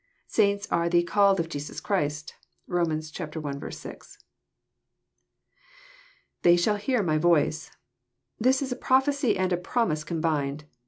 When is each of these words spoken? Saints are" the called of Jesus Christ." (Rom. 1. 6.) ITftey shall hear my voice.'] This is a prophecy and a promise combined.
Saints 0.25 0.67
are" 0.71 0.89
the 0.89 1.03
called 1.03 1.39
of 1.39 1.47
Jesus 1.47 1.79
Christ." 1.79 2.33
(Rom. 2.65 2.89
1. 2.89 3.01
6.) 3.11 4.17
ITftey 6.41 6.59
shall 6.59 6.77
hear 6.77 7.03
my 7.03 7.19
voice.'] 7.19 7.69
This 8.39 8.63
is 8.63 8.71
a 8.71 8.75
prophecy 8.75 9.37
and 9.37 9.53
a 9.53 9.57
promise 9.57 10.03
combined. 10.03 10.63